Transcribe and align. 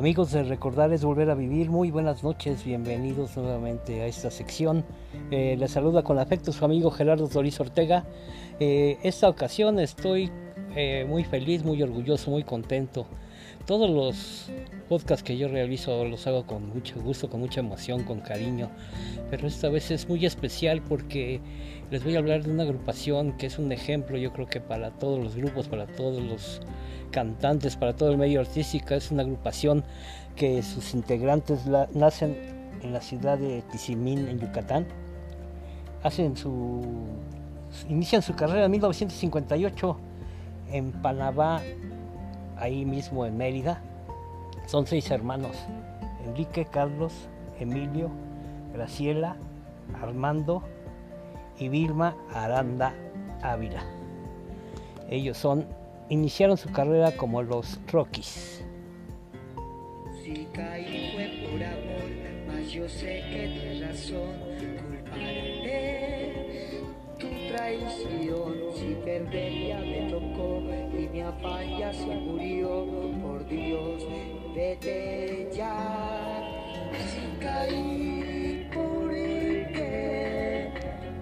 Amigos 0.00 0.32
de 0.32 0.42
Recordar 0.44 0.94
es 0.94 1.04
Volver 1.04 1.28
a 1.28 1.34
Vivir, 1.34 1.68
muy 1.68 1.90
buenas 1.90 2.24
noches, 2.24 2.64
bienvenidos 2.64 3.36
nuevamente 3.36 4.00
a 4.00 4.06
esta 4.06 4.30
sección. 4.30 4.82
Eh, 5.30 5.56
les 5.58 5.72
saluda 5.72 6.02
con 6.02 6.18
afecto 6.18 6.52
su 6.52 6.64
amigo 6.64 6.90
Gerardo 6.90 7.28
Doriz 7.28 7.60
Ortega. 7.60 8.06
Eh, 8.60 8.96
esta 9.02 9.28
ocasión 9.28 9.78
estoy 9.78 10.30
eh, 10.74 11.04
muy 11.06 11.22
feliz, 11.24 11.64
muy 11.64 11.82
orgulloso, 11.82 12.30
muy 12.30 12.44
contento. 12.44 13.04
Todos 13.66 13.90
los 13.90 14.50
podcasts 14.90 15.22
que 15.22 15.38
yo 15.38 15.46
realizo 15.46 16.04
los 16.04 16.26
hago 16.26 16.46
con 16.46 16.68
mucho 16.68 17.00
gusto, 17.00 17.30
con 17.30 17.38
mucha 17.38 17.60
emoción, 17.60 18.02
con 18.02 18.18
cariño, 18.18 18.68
pero 19.30 19.46
esta 19.46 19.68
vez 19.68 19.92
es 19.92 20.08
muy 20.08 20.26
especial 20.26 20.82
porque 20.82 21.40
les 21.92 22.02
voy 22.02 22.16
a 22.16 22.18
hablar 22.18 22.42
de 22.42 22.50
una 22.50 22.64
agrupación 22.64 23.36
que 23.38 23.46
es 23.46 23.60
un 23.60 23.70
ejemplo, 23.70 24.16
yo 24.16 24.32
creo 24.32 24.48
que 24.48 24.60
para 24.60 24.90
todos 24.90 25.22
los 25.22 25.36
grupos, 25.36 25.68
para 25.68 25.86
todos 25.86 26.20
los 26.20 26.60
cantantes, 27.12 27.76
para 27.76 27.94
todo 27.94 28.10
el 28.10 28.18
medio 28.18 28.40
artístico. 28.40 28.94
Es 28.94 29.12
una 29.12 29.22
agrupación 29.22 29.84
que 30.34 30.60
sus 30.62 30.92
integrantes 30.92 31.66
nacen 31.94 32.36
en 32.82 32.92
la 32.92 33.00
ciudad 33.00 33.38
de 33.38 33.62
Tizimín, 33.70 34.26
en 34.26 34.40
Yucatán. 34.40 34.88
Hacen 36.02 36.36
su, 36.36 36.82
inician 37.88 38.22
su 38.22 38.34
carrera 38.34 38.64
en 38.64 38.72
1958 38.72 39.96
en 40.72 40.90
Panamá, 40.90 41.60
ahí 42.56 42.84
mismo 42.84 43.24
en 43.24 43.36
Mérida. 43.36 43.84
Son 44.70 44.86
seis 44.86 45.10
hermanos, 45.10 45.56
Enrique, 46.24 46.64
Carlos, 46.64 47.12
Emilio, 47.58 48.08
Graciela, 48.72 49.36
Armando 50.00 50.62
y 51.58 51.68
Vilma 51.68 52.16
Aranda 52.32 52.94
Ávila. 53.42 53.82
Ellos 55.10 55.38
son 55.38 55.66
iniciaron 56.08 56.56
su 56.56 56.70
carrera 56.70 57.16
como 57.16 57.42
los 57.42 57.80
Rockies. 57.90 58.64
Si 60.22 60.46
caí 60.52 61.14
fue 61.16 61.50
por 61.50 61.64
amor, 61.64 62.08
mas 62.46 62.70
yo 62.70 62.88
sé 62.88 63.24
que 63.28 63.48
tienes 63.48 63.88
razón, 63.88 64.36
culparé 64.86 66.84
tu 67.18 67.26
traición. 67.52 68.54
Si 68.76 68.94
perder 69.04 69.52
ya 69.66 69.80
me 69.80 70.10
tocó 70.12 70.62
y 70.96 71.08
mi 71.08 71.22
afán 71.22 71.76
ya 71.76 71.92
se 71.92 72.06
murió, 72.06 72.86
por 73.20 73.44
Dios, 73.48 74.04
vete 74.54 75.48
ya. 75.52 75.76
Si 77.10 77.24
caí 77.44 78.68
por 78.72 79.12
el 79.14 79.72
que 79.72 80.72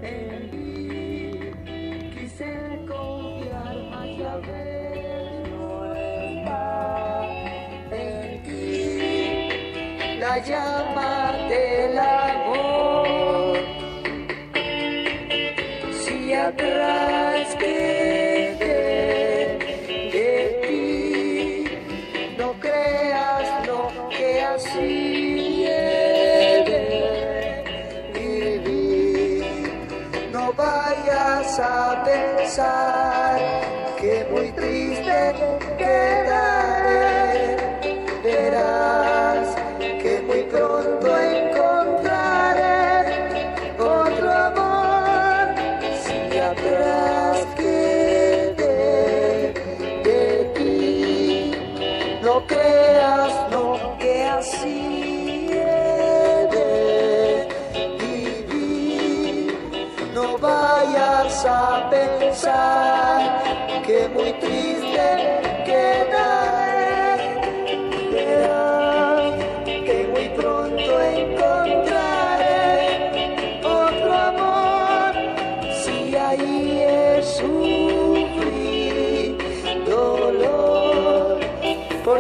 en 0.02 0.50
mí 0.50 2.10
quise 2.14 2.50
confiar, 2.86 3.76
mas 3.90 4.18
ya 4.18 4.36
ves. 4.36 4.78
la 10.28 10.38
llama 10.38 11.32
del 11.48 11.98
amor. 11.98 13.58
Si 16.02 16.32
atrás 16.34 17.54
quedé 17.58 17.97
a 31.58 32.02
pensar 32.04 33.40
que 34.00 34.26
muy 34.30 34.52
triste 34.52 35.34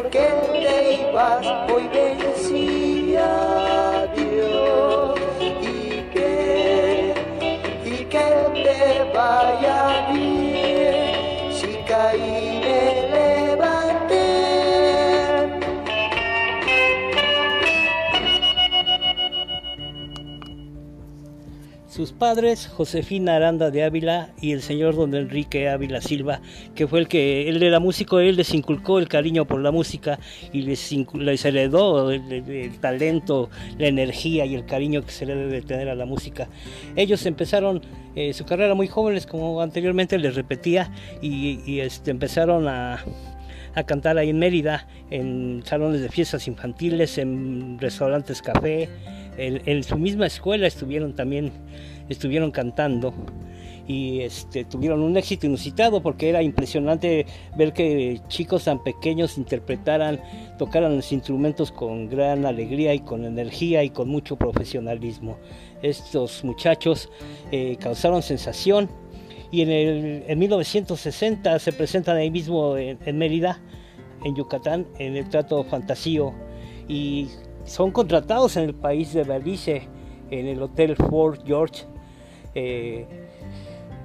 porque 0.00 0.28
te 0.52 0.94
ibas 1.10 1.44
hoy 1.72 1.88
vencí 1.88 3.16
a 3.16 4.06
Dios 4.14 5.18
y 5.40 6.02
que 6.12 7.14
y 7.84 8.04
que 8.04 8.28
te 8.62 9.12
vaya 9.12 10.08
bien 10.12 11.52
si 11.52 11.70
caí 11.88 12.37
Sus 22.08 22.16
padres, 22.16 22.68
Josefina 22.68 23.36
Aranda 23.36 23.70
de 23.70 23.84
Ávila 23.84 24.30
y 24.40 24.52
el 24.52 24.62
señor 24.62 24.96
don 24.96 25.14
Enrique 25.14 25.68
Ávila 25.68 26.00
Silva, 26.00 26.40
que 26.74 26.86
fue 26.86 27.00
el 27.00 27.06
que, 27.06 27.50
él 27.50 27.62
era 27.62 27.80
músico, 27.80 28.18
él 28.18 28.36
les 28.36 28.54
inculcó 28.54 28.98
el 28.98 29.08
cariño 29.08 29.44
por 29.44 29.60
la 29.60 29.70
música 29.72 30.18
y 30.50 30.62
les, 30.62 30.90
les 31.12 31.44
heredó 31.44 32.10
el, 32.10 32.32
el- 32.32 32.48
el 32.50 32.78
talento, 32.80 33.50
la 33.76 33.88
energía 33.88 34.46
y 34.46 34.54
el 34.54 34.64
cariño 34.64 35.04
que 35.04 35.10
se 35.10 35.26
le 35.26 35.34
debe 35.36 35.60
tener 35.60 35.90
a 35.90 35.94
la 35.94 36.06
música. 36.06 36.48
Ellos 36.96 37.26
empezaron 37.26 37.82
eh, 38.16 38.32
su 38.32 38.46
carrera 38.46 38.74
muy 38.74 38.86
jóvenes, 38.86 39.26
como 39.26 39.60
anteriormente 39.60 40.16
les 40.16 40.34
repetía, 40.34 40.90
y, 41.20 41.60
y, 41.70 41.80
este, 41.80 42.10
empezaron 42.10 42.68
a, 42.68 43.04
a 43.74 43.82
cantar 43.82 44.16
ahí 44.16 44.30
en 44.30 44.38
Mérida, 44.38 44.88
en 45.10 45.60
salones 45.66 46.00
de 46.00 46.08
fiestas 46.08 46.48
infantiles, 46.48 47.18
en 47.18 47.78
restaurantes 47.78 48.40
café, 48.40 48.88
en, 49.36 49.60
en 49.66 49.84
su 49.84 49.96
misma 49.98 50.26
escuela 50.26 50.66
estuvieron 50.66 51.14
también, 51.14 51.52
estuvieron 52.08 52.50
cantando 52.50 53.12
y 53.88 54.20
este, 54.20 54.64
tuvieron 54.64 55.00
un 55.00 55.16
éxito 55.16 55.46
inusitado 55.46 56.02
porque 56.02 56.28
era 56.28 56.42
impresionante 56.42 57.24
ver 57.56 57.72
que 57.72 58.20
chicos 58.28 58.64
tan 58.64 58.84
pequeños 58.84 59.38
interpretaran, 59.38 60.20
tocaran 60.58 60.94
los 60.94 61.10
instrumentos 61.10 61.72
con 61.72 62.08
gran 62.08 62.44
alegría 62.44 62.92
y 62.92 63.00
con 63.00 63.24
energía 63.24 63.82
y 63.82 63.90
con 63.90 64.08
mucho 64.08 64.36
profesionalismo. 64.36 65.38
Estos 65.82 66.44
muchachos 66.44 67.08
eh, 67.50 67.76
causaron 67.80 68.22
sensación 68.22 68.90
y 69.50 69.62
en, 69.62 69.70
el, 69.70 70.24
en 70.28 70.38
1960 70.38 71.58
se 71.58 71.72
presentan 71.72 72.18
ahí 72.18 72.30
mismo 72.30 72.76
en, 72.76 73.16
Mérida, 73.16 73.58
en 74.22 74.36
Yucatán, 74.36 74.86
en 74.98 75.16
el 75.16 75.30
Trato 75.30 75.64
Fantasío 75.64 76.34
y 76.88 77.28
son 77.64 77.90
contratados 77.90 78.58
en 78.58 78.64
el 78.64 78.74
país 78.74 79.14
de 79.14 79.24
Belice, 79.24 79.88
en 80.30 80.46
el 80.46 80.60
Hotel 80.60 80.94
Fort 80.94 81.40
George, 81.46 81.84
eh, 82.54 83.06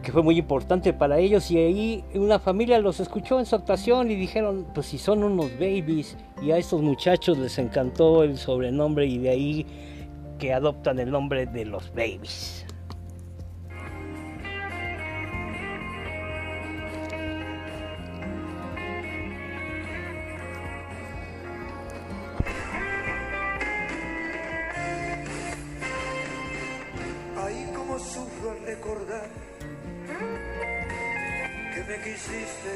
que 0.04 0.12
fue 0.12 0.22
muy 0.22 0.38
importante 0.38 0.94
para 0.94 1.18
ellos 1.18 1.50
y 1.50 1.58
ahí 1.58 2.04
una 2.14 2.38
familia 2.38 2.78
los 2.80 3.00
escuchó 3.00 3.40
en 3.40 3.46
su 3.46 3.56
actuación 3.56 4.12
y 4.12 4.16
dijeron, 4.16 4.68
pues 4.74 4.88
si 4.88 4.98
son 4.98 5.24
unos 5.24 5.52
babies 5.54 6.18
y 6.42 6.52
a 6.52 6.58
estos 6.58 6.82
muchachos 6.82 7.38
les 7.38 7.58
encantó 7.58 8.24
el 8.24 8.38
sobrenombre 8.38 9.06
y 9.08 9.18
de 9.18 9.30
ahí 9.30 9.66
que 10.38 10.54
adoptan 10.54 11.00
el 11.00 11.10
nombre 11.10 11.46
de 11.46 11.66
los 11.66 11.90
babies. 11.94 12.63
Sufro 28.00 28.50
al 28.50 28.60
recordar 28.66 29.30
que 31.74 31.84
me 31.84 32.04
quisiste 32.04 32.72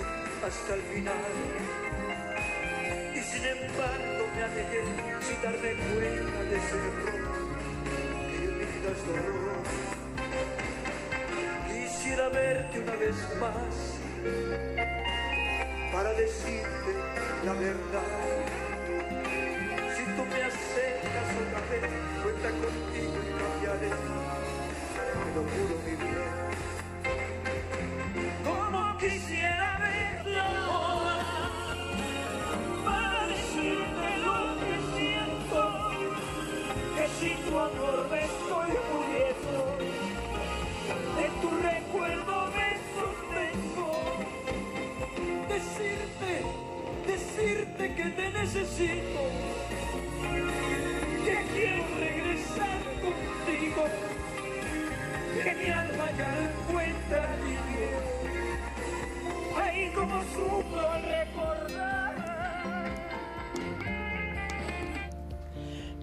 hasta 0.45 0.75
el 0.75 0.81
final. 0.81 1.15
Y 3.15 3.19
sin 3.21 3.43
embargo 3.43 4.27
me 4.35 4.43
alejé 4.43 4.83
sin 5.21 5.41
darme 5.41 5.73
cuenta 5.73 6.43
de 6.43 6.57
ese 6.57 6.75
error 6.77 7.57
que 7.83 8.43
en 8.45 8.57
mi 8.59 8.65
vida 8.65 8.89
es 8.91 9.07
dolor. 9.07 9.63
Quisiera 11.67 12.29
verte 12.29 12.79
una 12.79 12.95
vez 12.95 13.15
más 13.39 13.75
para 15.91 16.13
decirte 16.13 16.91
la 17.43 17.53
verdad. 17.53 18.37
tú 20.15 20.23
me 20.25 20.43
acercas 20.43 21.27
otra 21.41 21.61
vez, 21.71 21.91
cuenta 22.23 22.49
contigo 22.49 23.17
y 23.23 23.31
cambiaré. 23.39 24.46
Juro, 25.37 25.75
mi 25.85 25.93
bien. 26.01 26.47
Como 28.43 28.97
quisiera 28.97 29.77
verla 29.79 30.49
para 32.83 33.27
decirte 33.27 34.09
lo 34.25 34.37
que 34.59 34.75
siento, 34.95 35.59
que 36.95 37.05
sin 37.19 37.37
tu 37.45 37.53
amor 37.59 38.07
me 38.09 38.19
estoy 38.25 38.71
muriendo, 38.89 39.57
de 41.17 41.25
tu 41.41 41.49
recuerdo 41.61 42.35
me 42.55 42.69
sostengo, 42.97 43.89
decirte, 45.49 46.31
decirte 47.05 47.83
que 47.95 48.05
te 48.09 48.25
necesito, 48.31 49.21
que 51.25 51.37
quiero 51.53 51.83
regresar 51.99 52.79
contigo, 53.03 53.83
que 55.43 55.53
mi 55.53 55.71
alma 55.71 56.05
ya 56.17 56.27
no 56.31 56.47
como 59.93 60.21
sufro 60.23 60.87
recordar. 61.01 62.15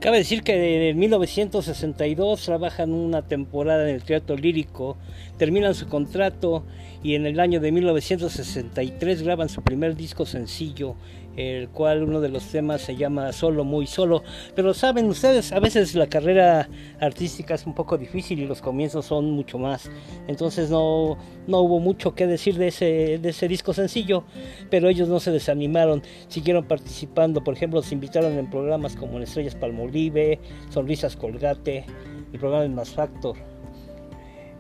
Cabe 0.01 0.19
decir 0.19 0.43
que 0.43 0.91
en 0.91 0.99
1962 0.99 2.45
trabajan 2.45 2.93
una 2.93 3.23
temporada 3.23 3.89
en 3.89 3.95
el 3.95 4.03
teatro 4.03 4.37
lírico, 4.37 4.97
terminan 5.39 5.75
su 5.75 5.89
contrato 5.89 6.65
y 7.03 7.15
en 7.15 7.25
el 7.27 7.41
año 7.41 7.61
de 7.61 7.73
1963 7.73 9.23
graban 9.23 9.49
su 9.49 9.63
primer 9.63 9.97
disco 9.97 10.27
sencillo, 10.27 10.97
el 11.37 11.69
cual 11.69 12.03
uno 12.03 12.21
de 12.21 12.29
los 12.29 12.47
temas 12.47 12.81
se 12.81 12.97
llama 12.97 13.33
Solo, 13.33 13.65
muy 13.65 13.87
solo. 13.87 14.23
Pero 14.55 14.75
saben 14.75 15.07
ustedes, 15.07 15.53
a 15.53 15.61
veces 15.61 15.95
la 15.95 16.07
carrera 16.07 16.69
artística 17.01 17.55
es 17.55 17.67
un 17.67 17.75
poco 17.75 17.99
difícil 17.99 18.39
y 18.41 18.47
los 18.47 18.61
comienzos 18.61 19.07
son 19.07 19.31
mucho 19.31 19.59
más. 19.59 19.91
Entonces 20.29 20.71
no, 20.71 21.19
no 21.47 21.61
hubo 21.61 21.81
mucho 21.81 22.15
que 22.15 22.27
decir 22.27 22.57
de 22.57 22.69
ese, 22.69 23.19
de 23.19 23.29
ese 23.29 23.49
disco 23.49 23.73
sencillo, 23.73 24.25
pero 24.71 24.89
ellos 24.89 25.09
no 25.09 25.21
se 25.21 25.31
desanimaron, 25.31 26.03
siguieron 26.29 26.65
participando. 26.65 27.43
Por 27.43 27.55
ejemplo, 27.55 27.83
se 27.83 27.95
invitaron 27.95 28.39
en 28.39 28.51
programas 28.51 28.97
como 28.97 29.17
en 29.17 29.25
Estrellas 29.25 29.55
Palmolive, 29.55 30.41
Sonrisas 30.71 31.17
Colgate, 31.17 31.85
el 32.33 32.39
programa 32.39 32.63
de 32.63 32.69
Más 32.69 32.91
Factor. 32.91 33.37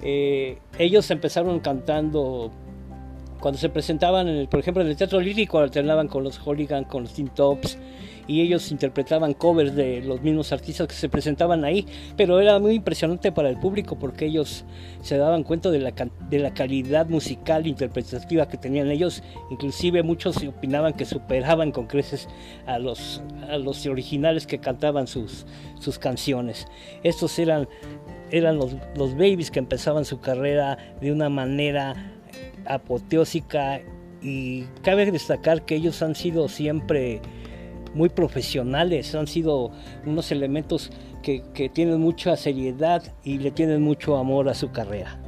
Eh, 0.02 0.58
ellos 0.78 1.10
empezaron 1.10 1.60
cantando 1.60 2.52
cuando 3.40 3.58
se 3.58 3.69
presentaban, 3.69 4.28
en 4.28 4.36
el, 4.36 4.48
por 4.48 4.60
ejemplo, 4.60 4.82
en 4.82 4.88
el 4.88 4.96
teatro 4.96 5.20
lírico, 5.20 5.58
alternaban 5.58 6.08
con 6.08 6.25
los 6.25 6.38
Hooligan, 6.38 6.84
con 6.84 7.02
los 7.02 7.14
Teen 7.14 7.28
Tops, 7.28 7.78
y 8.26 8.40
ellos 8.40 8.70
interpretaban 8.70 9.34
covers 9.34 9.75
de 9.75 10.00
los 10.02 10.22
mismos 10.22 10.52
artistas 10.52 10.88
que 10.88 10.94
se 10.94 11.08
presentaban 11.08 11.64
ahí, 11.64 11.86
pero 12.16 12.40
era 12.40 12.58
muy 12.58 12.75
impresionante 12.75 13.32
para 13.32 13.50
el 13.50 13.58
público 13.58 13.98
porque 13.98 14.26
ellos 14.26 14.64
se 15.02 15.19
daban 15.19 15.42
cuenta 15.42 15.70
de 15.70 15.81
la, 15.81 16.54
calidad 16.54 17.06
musical 17.08 17.66
interpretativa 17.66 18.48
que 18.48 18.56
tenían 18.56 18.90
ellos, 18.90 19.22
inclusive 19.50 20.02
muchos 20.02 20.42
opinaban 20.44 20.94
que 20.94 21.04
superaban 21.04 21.72
con 21.72 21.86
creces 21.86 22.28
a 22.66 22.78
los, 22.78 23.22
originales 23.88 24.46
que 24.46 24.58
cantaban 24.58 25.06
sus, 25.06 25.46
canciones. 26.00 26.66
Estos 27.02 27.38
eran, 27.38 27.69
los 28.96 29.12
babies 29.14 29.50
que 29.50 29.58
empezaban 29.58 30.04
su 30.04 30.20
carrera 30.20 30.78
de 31.00 31.12
una 31.12 31.28
manera 31.28 32.13
apoteósica 32.66 33.81
y 34.22 34.64
cabe 34.82 35.11
destacar 35.11 35.64
que 35.64 35.76
ellos 35.76 36.02
han 36.02 36.14
sido 36.14 36.49
siempre 36.49 37.20
muy 37.94 38.08
profesionales, 38.08 39.14
han 39.14 39.26
sido 39.26 39.70
unos 40.05 40.32
elementos 40.32 40.90
que, 41.22 41.43
que 41.55 41.69
tienen 41.69 42.00
mucha 42.00 42.37
seriedad 42.37 43.02
y 43.22 43.38
le 43.38 43.50
tienen 43.50 43.82
mucho 43.82 44.16
amor 44.16 44.49
a 44.49 44.55
su 44.55 44.70
carrera. 44.72 45.23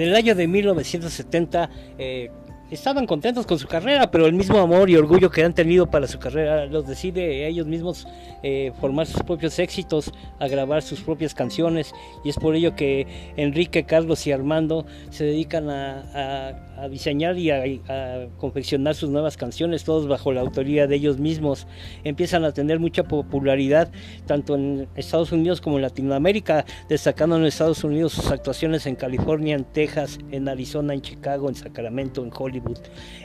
En 0.00 0.08
el 0.08 0.16
año 0.16 0.34
de 0.34 0.48
1970 0.48 1.68
eh, 1.98 2.30
estaban 2.70 3.04
contentos 3.06 3.44
con 3.44 3.58
su 3.58 3.68
carrera, 3.68 4.10
pero 4.10 4.24
el 4.24 4.32
mismo 4.32 4.56
amor 4.58 4.88
y 4.88 4.96
orgullo 4.96 5.30
que 5.30 5.44
han 5.44 5.52
tenido 5.52 5.90
para 5.90 6.06
su 6.06 6.18
carrera 6.18 6.64
los 6.64 6.86
decide 6.86 7.46
ellos 7.46 7.66
mismos 7.66 8.08
eh, 8.42 8.72
formar 8.80 9.06
sus 9.06 9.22
propios 9.22 9.58
éxitos, 9.58 10.10
a 10.38 10.48
grabar 10.48 10.80
sus 10.80 11.02
propias 11.02 11.34
canciones. 11.34 11.92
Y 12.24 12.30
es 12.30 12.36
por 12.36 12.54
ello 12.54 12.74
que 12.74 13.06
Enrique, 13.36 13.84
Carlos 13.84 14.26
y 14.26 14.32
Armando 14.32 14.86
se 15.10 15.24
dedican 15.24 15.68
a- 15.68 16.56
a 16.80 16.88
diseñar 16.88 17.36
y 17.38 17.50
a, 17.50 18.28
confeccionar 18.38 18.94
sus 18.94 19.10
nuevas 19.10 19.36
canciones, 19.36 19.84
todos 19.84 20.08
bajo 20.08 20.32
la 20.32 20.40
autoría 20.40 20.86
de 20.86 20.96
ellos 20.96 21.18
mismos. 21.18 21.66
Empiezan 22.04 22.44
a 22.44 22.52
tener 22.52 22.78
mucha 22.78 23.04
popularidad 23.04 23.90
tanto 24.26 24.54
en 24.54 24.88
Estados 24.94 25.32
Unidos 25.32 25.60
como 25.60 25.76
en 25.76 25.82
Latinoamérica, 25.82 26.64
destacando 26.88 27.36
en 27.36 27.44
Estados 27.44 27.84
Unidos 27.84 28.12
sus 28.12 28.30
actuaciones 28.30 28.86
en 28.86 28.96
California, 28.96 29.54
en 29.56 29.64
Texas, 29.64 30.18
en 30.30 30.48
Arizona, 30.48 30.94
en 30.94 31.02
Chicago, 31.02 31.48
en 31.48 31.54
Sacramento, 31.54 32.24
en 32.24 32.30
Hollywood. 32.36 32.78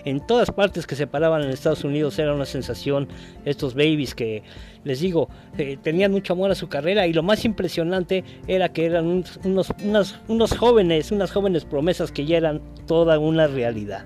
En 0.04 0.26
todas 0.26 0.52
partes 0.52 0.86
que 0.86 0.96
se 0.96 1.08
paraban 1.08 1.44
en 1.44 1.50
Estados 1.50 1.84
Unidos 1.84 2.20
era 2.20 2.34
una 2.34 2.46
sensación 2.46 3.08
estos 3.46 3.74
babies 3.74 4.16
que, 4.16 4.44
les 4.86 5.02
digo, 5.02 5.28
eh, 5.58 5.78
tenían 5.82 6.12
mucho 6.14 6.32
amor 6.34 6.52
a 6.52 6.56
su 6.56 6.70
carrera 6.70 7.06
y 7.08 7.12
lo 7.14 7.24
más 7.24 7.44
impresionante 7.44 8.24
era 8.48 8.70
que 8.70 8.86
eran 8.86 9.06
unos, 9.06 9.40
unos, 9.44 9.74
unos- 9.84 10.20
unos 10.30 10.58
jóvenes, 10.58 11.12
unas 11.12 11.32
jóvenes 11.32 11.66
promesas 11.66 12.12
que 12.14 12.26
ya 12.26 12.38
eran 12.38 12.62
toda 12.88 13.20
una 13.20 13.48
realidad. 13.48 14.06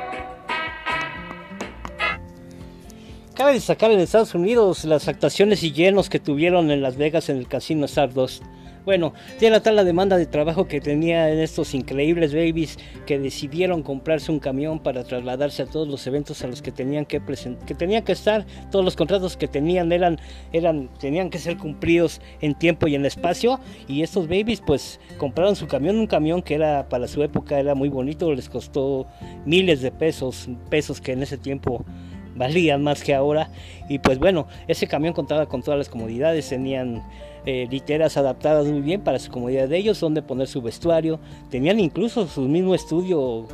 Cabe 3.41 3.53
destacar 3.53 3.89
en 3.89 3.99
Estados 3.99 4.35
Unidos 4.35 4.85
las 4.85 5.07
actuaciones 5.07 5.63
y 5.63 5.71
llenos 5.71 6.11
que 6.11 6.19
tuvieron 6.19 6.69
en 6.69 6.83
Las 6.83 6.95
Vegas 6.95 7.27
en 7.27 7.37
el 7.37 7.47
Casino 7.47 7.85
Stardust. 7.85 8.43
Bueno, 8.85 9.15
era 9.39 9.63
tal 9.63 9.75
la 9.75 9.83
demanda 9.83 10.15
de 10.17 10.27
trabajo 10.27 10.67
que 10.67 10.79
tenía 10.79 11.27
en 11.31 11.39
estos 11.39 11.73
increíbles 11.73 12.35
babies 12.35 12.77
que 13.07 13.17
decidieron 13.17 13.81
comprarse 13.81 14.31
un 14.31 14.37
camión 14.37 14.77
para 14.77 15.03
trasladarse 15.03 15.63
a 15.63 15.65
todos 15.65 15.87
los 15.87 16.05
eventos 16.05 16.43
a 16.43 16.47
los 16.47 16.61
que 16.61 16.71
tenían 16.71 17.05
que 17.05 17.19
que 17.65 17.73
tenían 17.73 18.03
que 18.03 18.11
estar, 18.11 18.45
todos 18.69 18.85
los 18.85 18.95
contratos 18.95 19.37
que 19.37 19.47
tenían 19.47 19.91
eran 19.91 20.19
eran 20.53 20.89
tenían 20.99 21.31
que 21.31 21.39
ser 21.39 21.57
cumplidos 21.57 22.21
en 22.41 22.53
tiempo 22.53 22.87
y 22.87 22.93
en 22.93 23.07
espacio 23.07 23.59
y 23.87 24.03
estos 24.03 24.27
babies 24.27 24.61
pues 24.61 24.99
compraron 25.17 25.55
su 25.55 25.65
camión, 25.65 25.97
un 25.97 26.07
camión 26.07 26.43
que 26.43 26.53
era 26.53 26.89
para 26.89 27.07
su 27.07 27.23
época 27.23 27.59
era 27.59 27.73
muy 27.73 27.89
bonito, 27.89 28.31
les 28.33 28.49
costó 28.49 29.07
miles 29.45 29.81
de 29.81 29.91
pesos, 29.91 30.47
pesos 30.69 31.01
que 31.01 31.13
en 31.13 31.23
ese 31.23 31.39
tiempo 31.39 31.85
valían 32.35 32.83
más 32.83 33.03
que 33.03 33.13
ahora. 33.13 33.49
Y 33.89 33.99
pues 33.99 34.19
bueno, 34.19 34.47
ese 34.67 34.87
camión 34.87 35.13
contaba 35.13 35.45
con 35.45 35.61
todas 35.61 35.77
las 35.77 35.89
comodidades, 35.89 36.49
tenían 36.49 37.03
eh, 37.45 37.67
literas 37.69 38.17
adaptadas 38.17 38.67
muy 38.67 38.81
bien 38.81 39.01
para 39.01 39.19
su 39.19 39.31
comodidad 39.31 39.67
de 39.67 39.77
ellos, 39.77 39.99
donde 39.99 40.21
poner 40.21 40.47
su 40.47 40.61
vestuario, 40.61 41.19
tenían 41.49 41.79
incluso 41.79 42.27
su 42.27 42.41
mismo 42.41 42.75
estudio 42.75 43.47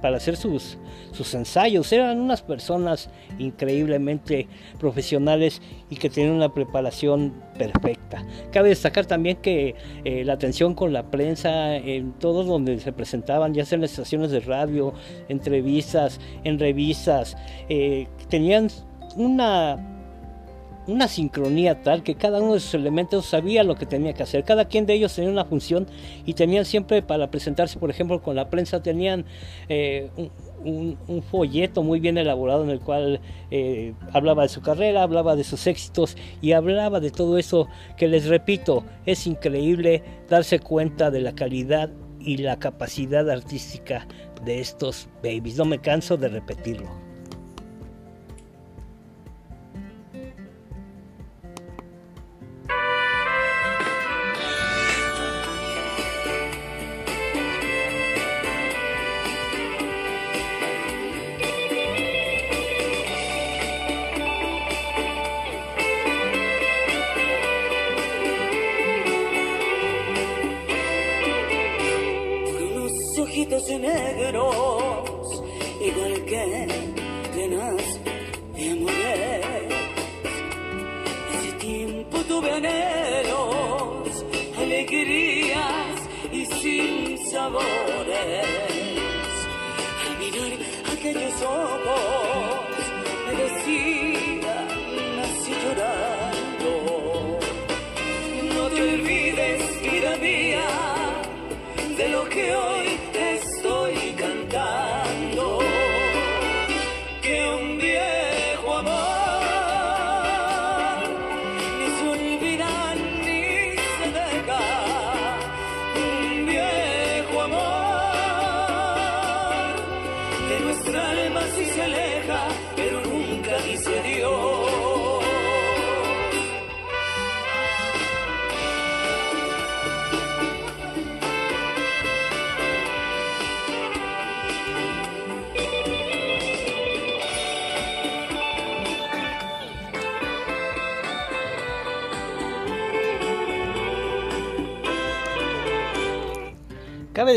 para, 0.00 0.16
hacer 0.16 0.36
sus, 0.36 0.78
ensayos. 1.34 1.92
Eran 1.92 2.18
unas 2.18 2.40
personas 2.40 3.10
increíblemente 3.38 4.48
profesionales 4.78 5.60
y 5.90 5.96
que 5.96 6.08
tenían 6.08 6.32
una 6.32 6.54
preparación 6.54 7.34
perfecta. 7.58 8.24
Cabe 8.52 8.70
destacar 8.70 9.04
también 9.04 9.36
que 9.36 9.74
eh, 10.04 10.24
la 10.24 10.32
atención 10.32 10.74
con 10.74 10.94
la 10.94 11.10
prensa, 11.10 11.76
en 11.76 12.12
todos 12.14 12.46
donde 12.46 12.78
se 12.80 12.92
presentaban, 12.92 13.52
ya 13.52 13.66
sea 13.66 13.76
en 13.76 13.84
estaciones 13.84 14.30
de 14.30 14.40
radio, 14.40 14.94
entrevistas, 15.28 16.20
en 16.44 16.58
revistas, 16.58 17.36
eh, 17.68 18.08
tenían 18.30 18.68
una 19.16 19.99
una 20.90 21.08
sincronía 21.08 21.82
tal 21.82 22.02
que 22.02 22.14
cada 22.16 22.40
uno 22.40 22.54
de 22.54 22.60
sus 22.60 22.74
elementos 22.74 23.26
sabía 23.26 23.62
lo 23.64 23.76
que 23.76 23.86
tenía 23.86 24.12
que 24.12 24.22
hacer. 24.22 24.44
Cada 24.44 24.66
quien 24.66 24.86
de 24.86 24.94
ellos 24.94 25.14
tenía 25.14 25.30
una 25.30 25.44
función 25.44 25.86
y 26.26 26.34
tenían 26.34 26.64
siempre 26.64 27.02
para 27.02 27.30
presentarse, 27.30 27.78
por 27.78 27.90
ejemplo, 27.90 28.20
con 28.22 28.36
la 28.36 28.50
prensa, 28.50 28.82
tenían 28.82 29.24
eh, 29.68 30.10
un, 30.64 30.98
un- 31.08 31.22
folleto 31.22 31.82
muy 31.82 32.00
bien 32.00 32.18
elaborado 32.18 32.64
en 32.64 32.70
el 32.70 32.80
cual 32.80 33.20
eh, 33.50 33.94
hablaba 34.12 34.42
de 34.42 34.48
su 34.48 34.60
carrera, 34.60 35.02
hablaba 35.02 35.36
de 35.36 35.44
sus 35.44 35.66
éxitos 35.66 36.16
y 36.42 36.52
hablaba 36.52 37.00
de 37.00 37.10
todo 37.10 37.38
eso 37.38 37.68
que 37.96 38.08
les 38.08 38.26
repito, 38.26 38.84
es 39.06 39.26
increíble 39.26 40.02
darse 40.28 40.58
cuenta 40.58 41.10
de 41.10 41.20
la 41.20 41.34
calidad 41.34 41.90
y 42.18 42.36
la 42.38 42.58
capacidad 42.58 43.28
artística 43.30 44.06
de 44.44 44.60
estos 44.60 45.08
babies. 45.22 45.56
No 45.56 45.64
me 45.64 45.78
canso 45.78 46.16
de 46.16 46.28
repetirlo. 46.28 47.09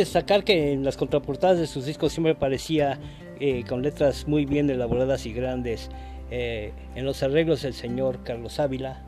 Destacar 0.04 0.44
que 0.44 0.74
en 0.74 0.84
las 0.84 0.98
contraportadas 0.98 1.58
de 1.58 1.68
sus 1.68 1.86
discos 1.86 2.12
siempre 2.14 2.36
parecía 2.36 3.00
eh, 3.40 3.64
con 3.68 3.82
letras 3.82 4.28
muy 4.28 4.46
bien 4.46 4.70
elaboradas 4.70 5.26
y 5.26 5.34
grandes. 5.34 5.90
eh, 6.32 6.74
en 6.96 7.06
los 7.06 7.22
arreglos 7.22 7.64
el 7.64 7.74
señor 7.74 8.24
Carlos 8.24 8.60
Ávila, 8.60 9.04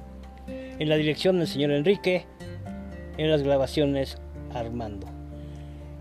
en 0.48 0.90
la 0.90 0.96
dirección 0.96 1.40
el 1.42 1.48
señor 1.48 1.72
Enrique, 1.72 2.26
en 3.18 3.30
las 3.32 3.42
grabaciones 3.42 4.18
Armando. 4.54 5.08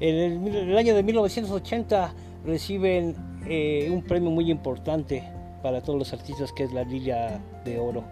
En 0.00 0.46
el 0.46 0.76
año 0.76 0.94
de 0.94 1.02
1980 1.02 2.14
reciben 2.44 3.14
eh, 3.48 3.88
un 3.90 4.02
premio 4.02 4.30
muy 4.30 4.50
importante 4.50 5.24
para 5.62 5.80
todos 5.80 5.98
los 5.98 6.12
artistas 6.12 6.52
que 6.52 6.64
es 6.64 6.72
la 6.72 6.84
Lilia 6.84 7.40
de 7.64 7.78
Oro. 7.78 8.04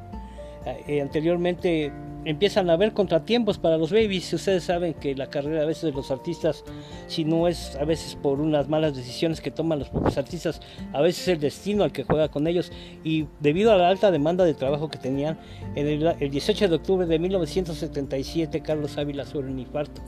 Eh, 0.65 1.01
anteriormente 1.01 1.93
empiezan 2.25 2.71
a 2.71 2.75
haber 2.75 2.93
contratiempos 2.93 3.59
para 3.59 3.77
los 3.77 3.91
babies. 3.91 4.33
Ustedes 4.33 4.65
saben 4.65 4.95
que 4.95 5.15
la 5.15 5.29
carrera 5.29 5.63
a 5.63 5.67
veces 5.67 5.85
de 5.85 5.93
los 5.93 6.11
artistas, 6.11 6.65
si 7.09 7.25
no 7.25 7.49
es 7.49 7.77
a 7.77 7.85
veces 7.85 8.15
por 8.15 8.41
unas 8.41 8.69
malas 8.69 8.95
decisiones 8.95 9.41
que 9.41 9.51
toman 9.51 9.81
los 9.81 9.89
propios 9.89 10.17
artistas, 10.19 10.61
a 10.93 11.01
veces 11.01 11.23
es 11.23 11.29
el 11.29 11.41
destino 11.41 11.83
al 11.85 11.93
que 11.93 12.05
juega 12.05 12.29
con 12.29 12.47
ellos. 12.47 12.71
Y 13.03 13.27
debido 13.41 13.73
a 13.73 13.77
la 13.77 13.89
alta 13.89 14.11
demanda 14.11 14.45
de 14.45 14.55
trabajo 14.55 14.89
que 14.89 14.99
tenían, 14.99 15.39
en 15.75 15.87
el, 15.89 16.15
el 16.21 16.31
18 16.31 16.69
de 16.69 16.75
octubre 16.77 17.07
de 17.07 17.19
1977 17.19 18.61
Carlos 18.61 18.97
Ávila 18.99 19.25
sufre 19.25 19.51
un 19.51 19.59
infarto. 19.59 20.01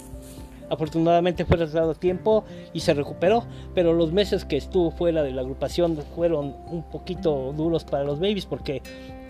Afortunadamente 0.70 1.44
fue 1.44 1.58
trasladado 1.58 1.92
a 1.92 1.94
tiempo 1.94 2.44
y 2.72 2.80
se 2.80 2.94
recuperó, 2.94 3.44
pero 3.74 3.92
los 3.92 4.12
meses 4.12 4.44
que 4.44 4.56
estuvo 4.56 4.90
fuera 4.90 5.22
de 5.22 5.30
la 5.30 5.42
agrupación 5.42 5.98
fueron 6.14 6.56
un 6.68 6.82
poquito 6.84 7.52
duros 7.52 7.84
para 7.84 8.04
los 8.04 8.18
babies 8.18 8.46
porque 8.46 8.82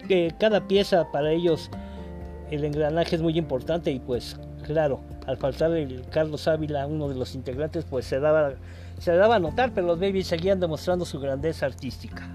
eh, 0.08 0.32
cada 0.38 0.66
pieza 0.66 1.10
para 1.12 1.32
ellos 1.32 1.70
el 2.50 2.64
engranaje 2.64 3.16
es 3.16 3.22
muy 3.22 3.36
importante 3.38 3.90
y 3.90 3.98
pues 3.98 4.36
claro, 4.64 5.00
al 5.26 5.36
faltar 5.36 5.72
el 5.72 6.02
Carlos 6.10 6.48
Ávila, 6.48 6.86
uno 6.86 7.08
de 7.08 7.14
los 7.14 7.34
integrantes, 7.34 7.84
pues 7.84 8.06
se 8.06 8.18
daba, 8.18 8.54
se 8.98 9.12
daba 9.12 9.36
a 9.36 9.38
notar, 9.38 9.72
pero 9.74 9.86
los 9.86 10.00
babies 10.00 10.26
seguían 10.26 10.60
demostrando 10.60 11.04
su 11.04 11.20
grandeza 11.20 11.66
artística. 11.66 12.28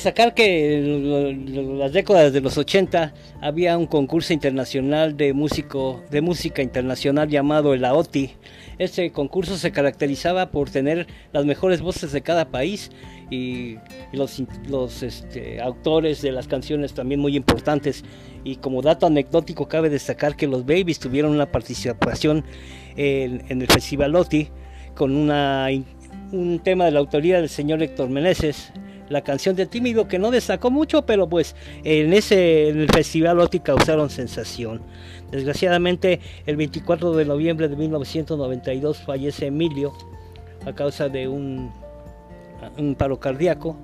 Destacar 0.00 0.32
que 0.32 0.78
en 0.78 1.78
las 1.78 1.92
décadas 1.92 2.32
de 2.32 2.40
los 2.40 2.56
80 2.56 3.12
había 3.42 3.76
un 3.76 3.84
concurso 3.84 4.32
internacional 4.32 5.14
de 5.14 5.34
músico 5.34 6.02
de 6.10 6.22
música 6.22 6.62
internacional 6.62 7.28
llamado 7.28 7.74
el 7.74 7.84
AOTI. 7.84 8.30
Este 8.78 9.12
concurso 9.12 9.58
se 9.58 9.72
caracterizaba 9.72 10.50
por 10.50 10.70
tener 10.70 11.06
las 11.34 11.44
mejores 11.44 11.82
voces 11.82 12.12
de 12.12 12.22
cada 12.22 12.50
país 12.50 12.90
y, 13.30 13.76
los, 14.14 14.42
los 14.66 15.02
este, 15.02 15.60
autores 15.60 16.22
de 16.22 16.32
las 16.32 16.48
canciones 16.48 16.94
también 16.94 17.20
muy 17.20 17.36
importantes. 17.36 18.02
Y 18.42 18.56
como 18.56 18.80
dato 18.80 19.04
anecdótico 19.06 19.68
cabe 19.68 19.90
destacar 19.90 20.34
que 20.34 20.46
los 20.46 20.64
Babies 20.64 20.98
tuvieron 20.98 21.32
una 21.32 21.52
participación 21.52 22.42
en, 22.96 23.44
en 23.50 23.60
el 23.60 23.68
Festival 23.68 24.16
OTI 24.16 24.48
con 24.94 25.14
una, 25.14 25.68
un 26.32 26.58
tema 26.60 26.86
de 26.86 26.92
la 26.92 27.00
autoría 27.00 27.36
del 27.36 27.50
señor 27.50 27.82
Héctor 27.82 28.08
Meneses 28.08 28.72
la 29.10 29.22
canción 29.22 29.56
de 29.56 29.66
Tímido 29.66 30.08
que 30.08 30.18
no 30.18 30.30
destacó 30.30 30.70
mucho, 30.70 31.04
pero 31.04 31.28
pues 31.28 31.54
en 31.84 32.14
ese 32.14 32.68
el 32.68 32.88
festival 32.90 33.40
OTI 33.40 33.60
causaron 33.60 34.08
sensación. 34.08 34.80
Desgraciadamente 35.30 36.20
el 36.46 36.56
24 36.56 37.12
de 37.14 37.24
noviembre 37.24 37.68
de 37.68 37.76
1992 37.76 38.98
fallece 38.98 39.46
Emilio 39.46 39.92
a 40.64 40.72
causa 40.72 41.08
de 41.08 41.28
un, 41.28 41.72
un 42.78 42.94
paro 42.94 43.18
cardíaco. 43.18 43.76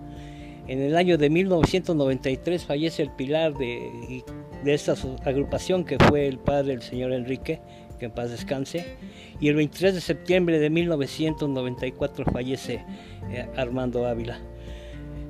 En 0.69 0.81
el 0.81 0.97
año 0.97 1.19
de 1.19 1.29
1993 1.29 2.65
fallece 2.65 3.03
el 3.03 3.11
pilar 3.11 3.55
de, 3.55 4.25
de 4.65 4.75
esta 4.75 4.95
agrupación 5.25 5.85
que 5.85 5.99
fue 5.99 6.29
el 6.29 6.39
padre 6.39 6.69
del 6.69 6.83
señor 6.83 7.13
Enrique, 7.13 7.61
que 7.99 8.07
en 8.07 8.13
paz 8.13 8.31
descanse. 8.31 8.97
Y 9.41 9.49
el 9.49 9.57
23 9.57 9.95
de 9.95 10.01
septiembre 10.01 10.61
de 10.61 10.71
1994 10.71 12.25
fallece 12.27 12.85
eh, 13.31 13.49
Armando 13.57 14.07
Ávila 14.07 14.39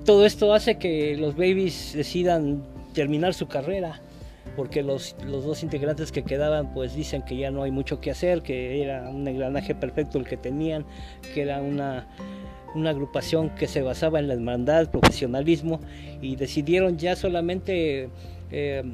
todo 0.06 0.24
esto 0.24 0.54
hace 0.54 0.78
que 0.78 1.16
los 1.16 1.34
babies 1.34 1.92
decidan 1.94 2.62
terminar 2.94 3.34
su 3.34 3.48
carrera 3.48 4.00
porque 4.54 4.82
los, 4.82 5.16
los, 5.26 5.44
dos 5.44 5.62
integrantes 5.62 6.12
que 6.12 6.22
quedaban 6.22 6.72
pues 6.72 6.94
dicen 6.94 7.22
que 7.22 7.36
ya 7.36 7.50
no 7.50 7.64
hay 7.64 7.72
mucho 7.72 8.00
que 8.00 8.10
hacer, 8.10 8.42
que 8.42 8.82
era 8.82 9.10
un 9.10 9.26
engranaje 9.28 9.74
perfecto 9.74 10.18
el 10.18 10.24
que 10.24 10.38
tenían, 10.38 10.86
que 11.34 11.42
era 11.42 11.60
una, 11.60 12.06
una 12.74 12.90
agrupación 12.90 13.50
que 13.50 13.66
se 13.66 13.82
basaba 13.82 14.18
en 14.20 14.28
la 14.28 14.34
hermandad, 14.34 14.90
profesionalismo 14.90 15.80
y 16.22 16.36
decidieron 16.36 16.96
ya 16.96 17.16
solamente 17.16 18.08
eh, 18.50 18.84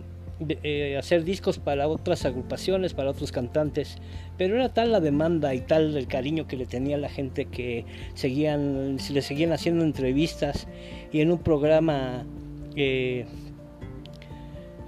eh, 0.48 0.96
hacer 0.98 1.24
discos 1.24 1.58
para 1.58 1.88
otras 1.88 2.24
agrupaciones, 2.24 2.94
para 2.94 3.10
otros 3.10 3.32
cantantes, 3.32 3.96
pero 4.38 4.56
era 4.56 4.72
tal 4.72 4.92
la 4.92 5.00
demanda 5.00 5.54
y 5.54 5.60
tal 5.60 5.96
el 5.96 6.06
cariño 6.06 6.46
que 6.46 6.56
le 6.56 6.66
tenía 6.66 6.96
la 6.98 7.08
gente 7.08 7.46
que 7.46 7.84
seguían, 8.14 8.96
le 8.96 9.22
seguían 9.22 9.52
haciendo 9.52 9.84
entrevistas 9.84 10.68
y 11.12 11.20
en 11.20 11.32
un 11.32 11.38
programa 11.38 12.24
eh, 12.76 13.26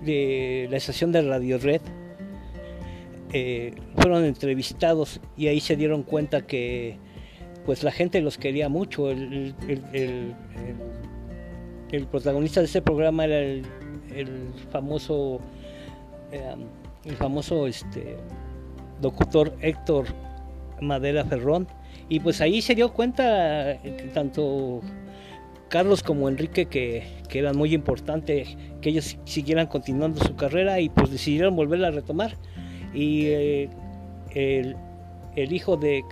de 0.02 0.68
la 0.70 0.76
estación 0.76 1.12
de 1.12 1.22
Radio 1.22 1.58
Red 1.58 1.80
eh, 3.32 3.74
fueron 3.96 4.24
entrevistados 4.24 5.20
y 5.36 5.48
ahí 5.48 5.60
se 5.60 5.76
dieron 5.76 6.02
cuenta 6.02 6.46
que 6.46 6.98
pues 7.66 7.82
la 7.82 7.90
gente 7.90 8.20
los 8.20 8.38
quería 8.38 8.68
mucho. 8.68 9.10
El, 9.10 9.54
el, 9.68 9.82
el, 9.92 10.34
el 11.90 12.06
protagonista 12.06 12.60
de 12.60 12.66
ese 12.66 12.82
programa 12.82 13.24
era 13.24 13.38
el, 13.38 13.62
famoso 14.70 15.40
eh, 16.33 16.55
el 17.05 17.16
famoso 17.16 17.66
este 17.66 18.16
locutor 19.03 19.55
Héctor 19.61 20.07
Madera 20.81 21.24
Ferrón 21.24 21.66
y 22.09 22.20
pues 22.20 22.40
ahí 22.40 22.62
se 22.62 22.74
dio 22.74 22.92
cuenta 22.92 23.79
que 23.83 24.11
tanto 24.12 24.81
Carlos 25.68 26.03
como 26.03 26.29
Enrique 26.29 26.66
que, 26.66 27.05
que 27.29 27.38
eran 27.38 27.57
muy 27.57 27.74
importantes 27.74 28.57
que 28.81 28.90
ellos 28.90 29.18
siguieran 29.24 29.66
continuando 29.66 30.22
su 30.22 30.37
carrera 30.37 30.81
y 30.81 30.88
pues 30.88 31.11
decidieron 31.11 31.57
volverla 31.57 31.88
a 31.88 31.90
retomar 31.90 32.37
y 32.94 33.27
eh, 33.27 33.68
el, 34.35 34.77
el, 35.37 35.53
hijo 35.53 35.77
de, 35.77 36.05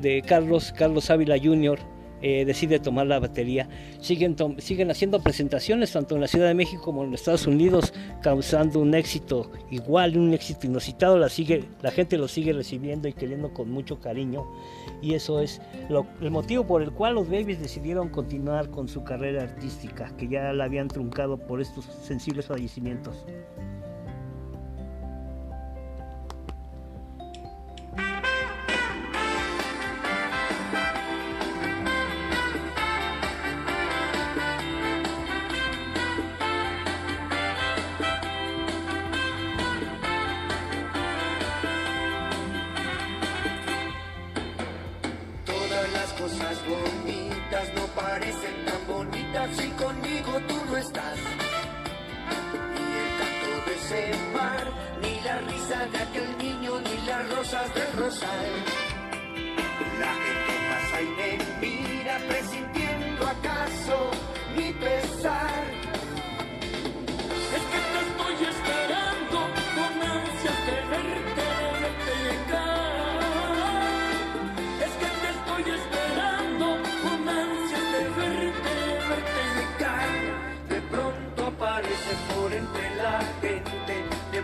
de, 0.00 0.22
Carlos, 0.22 0.72
Carlos 0.76 1.10
Ávila 1.10 1.36
Jr., 1.42 1.78
eh, 2.22 2.44
decide 2.44 2.78
tomar 2.78 3.06
la 3.06 3.18
batería. 3.18 3.68
Siguen, 4.00 4.36
siguen 4.58 4.90
haciendo 4.90 5.20
presentaciones 5.20 5.92
tanto 5.92 6.14
en 6.14 6.20
la 6.20 6.28
Ciudad 6.28 6.46
de 6.46 6.54
México 6.54 6.82
como 6.82 7.04
en 7.04 7.12
Estados 7.14 7.46
Unidos, 7.46 7.92
causando 8.22 8.78
un 8.78 8.94
éxito 8.94 9.50
igual, 9.70 10.16
un 10.16 10.32
éxito 10.32 10.66
inusitado. 10.66 11.18
La, 11.18 11.28
sigue, 11.28 11.64
la 11.82 11.90
gente 11.90 12.16
lo 12.16 12.28
sigue 12.28 12.52
recibiendo 12.52 13.08
y 13.08 13.12
queriendo 13.12 13.52
con 13.52 13.70
mucho 13.70 14.00
cariño. 14.00 14.46
Y 15.00 15.14
eso 15.14 15.40
es 15.40 15.60
el 16.20 16.30
motivo 16.30 16.66
por 16.66 16.82
el 16.82 16.92
cual 16.92 17.14
los 17.14 17.28
Babies 17.28 17.60
decidieron 17.60 18.08
continuar 18.08 18.70
con 18.70 18.88
su 18.88 19.02
carrera 19.02 19.42
artística, 19.42 20.14
que 20.16 20.28
ya 20.28 20.52
la 20.52 20.64
habían 20.64 20.88
truncado 20.88 21.38
por 21.38 21.60
estos 21.60 21.84
sensibles 21.84 22.46
fallecimientos. 22.46 23.26
parecen 48.12 48.56
tan 48.66 48.86
bonitas 48.86 49.48
si 49.56 49.68
conmigo 49.82 50.32
tú 50.46 50.56
no 50.68 50.76
estás. 50.76 51.18
Ni 52.74 52.86
el 53.04 53.10
canto 53.20 53.50
de 53.66 53.74
ese 53.80 54.02
mar, 54.34 54.66
ni 55.02 55.14
la 55.26 55.36
risa 55.50 55.78
de 55.92 55.98
aquel 56.06 56.30
niño, 56.36 56.72
ni 56.80 57.06
las 57.06 57.22
rosas 57.34 57.74
del 57.74 57.92
rosal. 58.02 58.50
La 60.02 60.12
gente 60.24 60.54
pasa 60.70 60.96
y 61.00 61.08
me 61.18 61.30
mira 61.62 62.18
presintiendo 62.28 62.81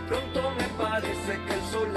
pronto 0.09 0.41
me 0.57 0.63
parece 0.83 1.39
que 1.45 1.53
el 1.53 1.61
sol 1.71 1.88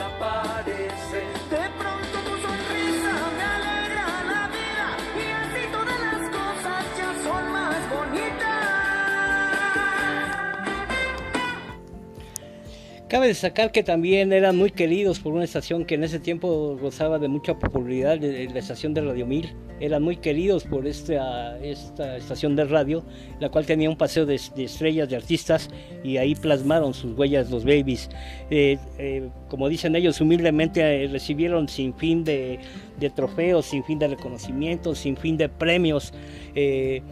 Cabe 13.12 13.26
destacar 13.26 13.72
que 13.72 13.82
también 13.82 14.32
eran 14.32 14.56
muy 14.56 14.70
queridos 14.70 15.20
por 15.20 15.34
una 15.34 15.44
estación 15.44 15.84
que 15.84 15.96
en 15.96 16.04
ese 16.04 16.18
tiempo 16.18 16.78
gozaba 16.80 17.18
de 17.18 17.28
mucha 17.28 17.58
popularidad, 17.58 18.18
la 18.18 18.58
estación 18.58 18.94
de 18.94 19.02
Radio 19.02 19.26
1000. 19.26 19.54
Eran 19.80 20.02
muy 20.02 20.16
queridos 20.16 20.64
por 20.64 20.86
esta, 20.86 21.58
esta 21.58 22.16
estación 22.16 22.56
de 22.56 22.64
radio, 22.64 23.04
la 23.38 23.50
cual 23.50 23.66
tenía 23.66 23.90
un 23.90 23.98
paseo 23.98 24.24
de, 24.24 24.40
de 24.56 24.64
estrellas, 24.64 25.10
de 25.10 25.16
artistas, 25.16 25.68
y 26.02 26.16
ahí 26.16 26.34
plasmaron 26.34 26.94
sus 26.94 27.12
huellas 27.12 27.50
los 27.50 27.66
babies. 27.66 28.08
Eh, 28.50 28.78
eh, 28.96 29.28
como 29.50 29.68
dicen 29.68 29.94
ellos, 29.94 30.18
humildemente 30.22 31.04
eh, 31.04 31.08
recibieron 31.08 31.68
sin 31.68 31.92
fin 31.92 32.24
de, 32.24 32.60
de 32.98 33.10
trofeos, 33.10 33.66
sin 33.66 33.84
fin 33.84 33.98
de 33.98 34.08
reconocimientos, 34.08 34.96
sin 34.96 35.18
fin 35.18 35.36
de 35.36 35.50
premios. 35.50 36.14
Eh, 36.54 37.02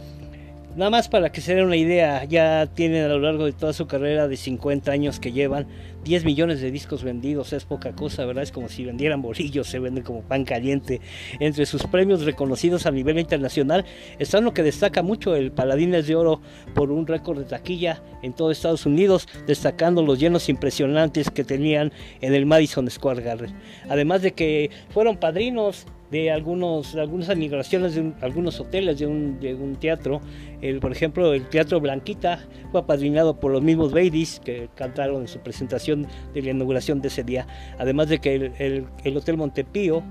Nada 0.75 0.89
más 0.89 1.09
para 1.09 1.33
que 1.33 1.41
se 1.41 1.53
den 1.53 1.65
una 1.65 1.75
idea, 1.75 2.23
ya 2.23 2.65
tienen 2.65 3.03
a 3.03 3.09
lo 3.09 3.19
largo 3.19 3.43
de 3.43 3.51
toda 3.51 3.73
su 3.73 3.87
carrera 3.87 4.29
de 4.29 4.37
50 4.37 4.89
años 4.89 5.19
que 5.19 5.33
llevan 5.33 5.67
10 6.03 6.25
millones 6.25 6.61
de 6.61 6.71
discos 6.71 7.03
vendidos, 7.03 7.53
es 7.53 7.65
poca 7.65 7.93
cosa, 7.93 8.25
¿verdad? 8.25 8.43
Es 8.43 8.51
como 8.51 8.69
si 8.69 8.85
vendieran 8.85 9.21
bolillos, 9.21 9.67
se 9.67 9.79
venden 9.79 10.03
como 10.03 10.21
pan 10.21 10.45
caliente. 10.45 11.01
Entre 11.39 11.65
sus 11.65 11.83
premios 11.83 12.25
reconocidos 12.25 12.85
a 12.85 12.91
nivel 12.91 13.19
internacional 13.19 13.85
están 14.19 14.43
lo 14.43 14.53
que 14.53 14.63
destaca 14.63 15.03
mucho 15.03 15.35
el 15.35 15.51
Paladines 15.51 16.07
de 16.07 16.15
Oro 16.15 16.41
por 16.73 16.91
un 16.91 17.07
récord 17.07 17.39
de 17.39 17.45
taquilla 17.45 18.03
en 18.23 18.33
todo 18.33 18.51
Estados 18.51 18.85
Unidos, 18.85 19.27
destacando 19.47 20.01
los 20.03 20.19
llenos 20.19 20.49
impresionantes 20.49 21.29
que 21.29 21.43
tenían 21.43 21.91
en 22.21 22.33
el 22.33 22.45
Madison 22.45 22.89
Square 22.89 23.21
Garden. 23.21 23.53
Además 23.89 24.21
de 24.21 24.33
que 24.33 24.71
fueron 24.89 25.17
padrinos 25.17 25.85
de 26.11 26.29
algunos 26.29 26.93
de 26.93 27.01
algunas 27.01 27.29
aniversaciones 27.29 27.95
de 27.95 28.01
un- 28.01 28.15
algunos 28.21 28.59
hoteles 28.59 28.99
de 28.99 29.07
un, 29.07 29.39
de 29.39 29.53
un 29.55 29.75
teatro. 29.77 30.21
El, 30.61 30.79
por 30.79 30.91
ejemplo 30.91 31.33
el 31.33 31.47
teatro 31.47 31.79
Blanquita 31.79 32.45
fue 32.71 32.81
apadrinado 32.81 33.39
por 33.39 33.51
los 33.51 33.61
mismos 33.61 33.91
Babies 33.93 34.41
que 34.43 34.67
cantaron 34.75 35.21
en 35.21 35.27
su 35.27 35.39
presentación 35.39 36.07
de 36.33 36.41
la 36.41 36.51
inauguración 36.51 37.01
de 37.01 37.07
ese 37.07 37.23
día. 37.23 37.47
Además 37.79 38.09
de 38.09 38.19
que 38.19 38.35
el, 38.35 38.51
el- 38.59 38.85
el 39.03 39.17
hotel 39.17 39.37
Montepío 39.37 40.03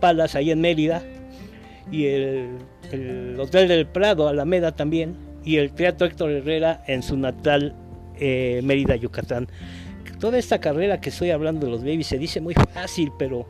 Palas 0.00 0.34
ahí 0.34 0.50
en 0.50 0.60
Mérida 0.60 1.02
y 1.90 2.06
el, 2.06 2.48
el 2.92 3.36
hotel 3.40 3.68
del 3.68 3.86
Prado 3.86 4.28
Alameda 4.28 4.72
también 4.72 5.16
y 5.44 5.56
el 5.56 5.72
teatro 5.72 6.06
Héctor 6.06 6.30
Herrera 6.30 6.82
en 6.86 7.02
su 7.02 7.16
natal 7.16 7.74
eh, 8.20 8.60
Mérida 8.62 8.94
Yucatán. 8.96 9.48
Toda 10.20 10.38
esta 10.38 10.60
carrera 10.60 11.00
que 11.00 11.10
estoy 11.10 11.30
hablando 11.30 11.66
de 11.66 11.72
los 11.72 11.80
Babies 11.80 12.06
se 12.06 12.18
dice 12.18 12.40
muy 12.40 12.54
fácil 12.54 13.10
pero 13.18 13.46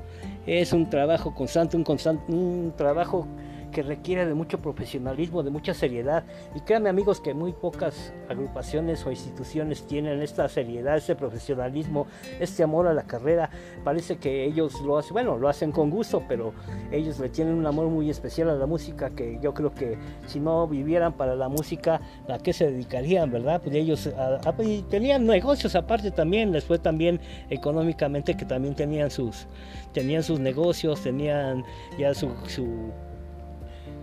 es 0.46 0.72
un 0.72 0.88
trabajo 0.90 1.34
constante, 1.34 1.76
un, 1.76 1.84
constante, 1.84 2.32
un 2.32 2.72
trabajo 2.76 3.26
que 3.72 3.82
requiere 3.82 4.24
de 4.26 4.34
mucho 4.34 4.58
profesionalismo, 4.58 5.42
de 5.42 5.50
mucha 5.50 5.74
seriedad. 5.74 6.24
Y 6.54 6.60
créanme 6.60 6.88
amigos 6.90 7.20
que 7.20 7.34
muy 7.34 7.52
pocas 7.52 8.12
agrupaciones 8.28 9.04
o 9.04 9.10
instituciones 9.10 9.82
tienen 9.86 10.22
esta 10.22 10.48
seriedad, 10.48 10.96
este 10.96 11.16
profesionalismo, 11.16 12.06
este 12.38 12.62
amor 12.62 12.86
a 12.86 12.94
la 12.94 13.02
carrera. 13.02 13.50
Parece 13.82 14.18
que 14.18 14.44
ellos 14.44 14.80
lo 14.82 14.98
hacen, 14.98 15.14
bueno, 15.14 15.36
lo 15.38 15.48
hacen 15.48 15.72
con 15.72 15.90
gusto, 15.90 16.22
pero 16.28 16.52
ellos 16.92 17.18
le 17.18 17.28
tienen 17.30 17.54
un 17.54 17.66
amor 17.66 17.88
muy 17.88 18.08
especial 18.10 18.50
a 18.50 18.54
la 18.54 18.66
música 18.66 19.10
que 19.10 19.38
yo 19.42 19.52
creo 19.54 19.74
que 19.74 19.98
si 20.26 20.38
no 20.38 20.68
vivieran 20.68 21.14
para 21.14 21.34
la 21.34 21.48
música, 21.48 22.00
¿a 22.28 22.38
qué 22.38 22.52
se 22.52 22.70
dedicarían, 22.70 23.32
verdad? 23.32 23.60
Pues 23.62 23.74
ellos 23.74 24.06
a- 24.06 24.40
y 24.62 24.82
tenían 24.82 25.26
negocios 25.26 25.74
aparte 25.74 26.10
también, 26.10 26.52
les 26.52 26.64
fue 26.64 26.78
también 26.78 27.18
económicamente 27.50 28.36
que 28.36 28.44
también 28.44 28.74
tenían 28.74 29.10
sus 29.10 29.46
tenían 29.92 30.22
sus 30.22 30.40
negocios, 30.40 31.02
tenían 31.02 31.64
ya 31.98 32.14
su, 32.14 32.30
su, 32.46 32.66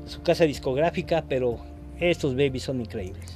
su 0.09 0.21
casa 0.21 0.43
discográfica, 0.45 1.23
pero 1.27 1.57
estos 1.99 2.33
babies 2.33 2.63
son 2.63 2.81
increíbles. 2.81 3.33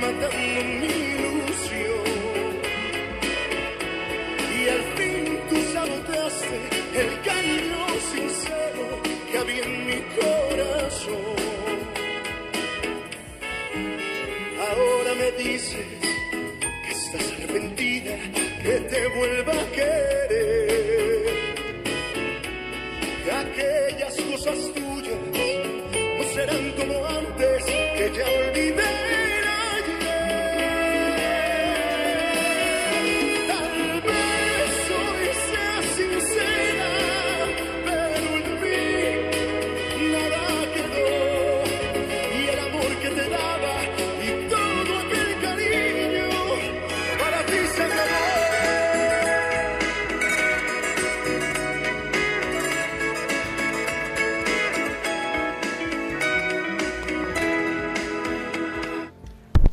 mother. 0.00 0.39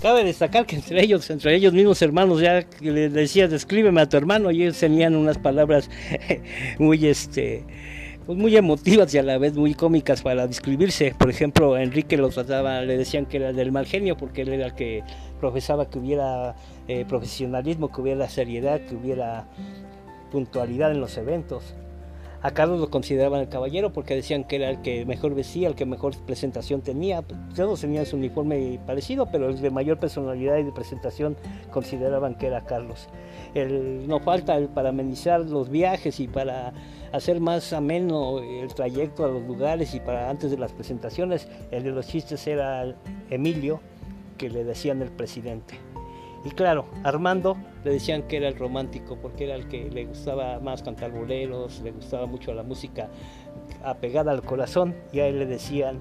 Cabe 0.07 0.23
destacar 0.23 0.65
que 0.65 0.77
entre 0.77 1.03
ellos, 1.03 1.29
entre 1.29 1.53
ellos 1.53 1.73
mismos 1.73 2.01
hermanos, 2.01 2.39
ya 2.39 2.65
le 2.79 3.09
decías, 3.09 3.51
descríbeme 3.51 3.99
a 3.99 4.07
tu 4.07 4.15
hermano, 4.15 4.51
y 4.51 4.63
ellos 4.63 4.79
tenían 4.79 5.17
unas 5.17 5.37
palabras 5.37 5.89
muy, 6.79 7.05
este, 7.07 7.65
pues 8.25 8.37
muy 8.37 8.55
emotivas 8.55 9.13
y 9.13 9.17
a 9.17 9.23
la 9.23 9.37
vez 9.37 9.57
muy 9.57 9.73
cómicas 9.73 10.21
para 10.21 10.47
describirse. 10.47 11.13
Por 11.17 11.29
ejemplo, 11.29 11.77
Enrique 11.77 12.15
lo 12.15 12.29
trataba, 12.29 12.79
le 12.83 12.97
decían 12.97 13.25
que 13.25 13.35
era 13.35 13.51
del 13.51 13.73
mal 13.73 13.85
genio, 13.85 14.15
porque 14.15 14.43
él 14.43 14.53
era 14.53 14.67
el 14.67 14.75
que 14.75 15.03
profesaba 15.41 15.89
que 15.89 15.99
hubiera 15.99 16.55
eh, 16.87 17.03
profesionalismo, 17.03 17.91
que 17.91 17.99
hubiera 17.99 18.29
seriedad, 18.29 18.79
que 18.79 18.95
hubiera 18.95 19.49
puntualidad 20.31 20.91
en 20.91 21.01
los 21.01 21.17
eventos. 21.17 21.75
A 22.41 22.51
Carlos 22.51 22.79
lo 22.79 22.89
consideraban 22.89 23.41
el 23.41 23.49
caballero 23.49 23.91
porque 23.91 24.15
decían 24.15 24.43
que 24.43 24.57
era 24.57 24.69
el 24.69 24.81
que 24.81 25.05
mejor 25.05 25.33
vestía, 25.33 25.67
el 25.67 25.75
que 25.75 25.85
mejor 25.85 26.15
presentación 26.25 26.81
tenía. 26.81 27.23
Todos 27.55 27.81
tenían 27.81 28.05
su 28.05 28.15
uniforme 28.15 28.79
parecido, 28.85 29.27
pero 29.31 29.49
el 29.49 29.59
de 29.59 29.71
mayor 29.71 29.97
personalidad 29.99 30.57
y 30.57 30.63
de 30.63 30.71
presentación 30.71 31.35
consideraban 31.71 32.35
que 32.35 32.47
era 32.47 32.65
Carlos. 32.65 33.09
No 34.07 34.19
falta 34.19 34.55
el 34.55 34.67
para 34.69 34.89
amenizar 34.89 35.41
los 35.41 35.69
viajes 35.69 36.19
y 36.19 36.27
para 36.27 36.73
hacer 37.11 37.39
más 37.39 37.73
ameno 37.73 38.39
el 38.39 38.71
trayecto 38.73 39.25
a 39.25 39.29
los 39.29 39.43
lugares 39.43 39.95
y 39.95 39.99
para 39.99 40.29
antes 40.29 40.51
de 40.51 40.57
las 40.57 40.73
presentaciones, 40.73 41.47
el 41.71 41.83
de 41.83 41.91
los 41.91 42.07
chistes 42.07 42.45
era 42.45 42.95
Emilio, 43.31 43.79
que 44.37 44.49
le 44.49 44.63
decían 44.63 45.01
el 45.01 45.09
presidente. 45.09 45.86
Y 46.47 46.51
claro, 46.51 46.85
Armando 47.03 47.57
le 47.83 47.91
decían 47.91 48.23
que 48.23 48.37
era 48.37 48.47
el 48.47 48.57
romántico 48.57 49.17
porque 49.21 49.43
era 49.43 49.55
el 49.55 49.67
que 49.67 49.89
le 49.89 50.05
gustaba 50.05 50.61
más 50.61 50.81
cantar 50.81 51.11
boleros, 51.11 51.81
le 51.81 51.91
gustaba 51.91 52.25
mucho 52.25 52.53
la 52.53 52.63
música 52.63 53.09
apegada 53.83 54.31
al 54.31 54.41
corazón 54.41 54.95
y 55.11 55.19
a 55.19 55.27
él 55.27 55.39
le 55.39 55.45
decían 55.45 55.99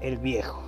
el 0.00 0.18
viejo. 0.18 0.60